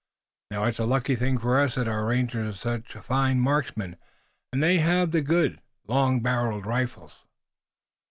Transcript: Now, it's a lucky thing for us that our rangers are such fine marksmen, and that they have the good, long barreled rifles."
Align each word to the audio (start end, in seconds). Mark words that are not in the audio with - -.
Now, 0.49 0.63
it's 0.63 0.79
a 0.79 0.85
lucky 0.87 1.15
thing 1.15 1.37
for 1.37 1.59
us 1.59 1.75
that 1.75 1.87
our 1.87 2.05
rangers 2.07 2.55
are 2.65 2.81
such 2.81 2.93
fine 3.05 3.39
marksmen, 3.39 3.97
and 4.51 4.63
that 4.63 4.65
they 4.65 4.79
have 4.79 5.11
the 5.11 5.21
good, 5.21 5.61
long 5.85 6.21
barreled 6.21 6.65
rifles." 6.65 7.23